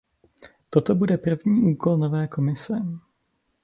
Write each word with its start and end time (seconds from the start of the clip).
Toto 0.69 0.95
bude 0.95 1.17
první 1.17 1.73
úkol 1.73 1.97
nové 1.97 2.27
Komise. 2.27 2.75